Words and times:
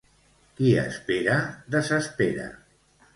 Qui 0.59 0.69
espera, 0.83 1.35
desespera. 1.75 2.47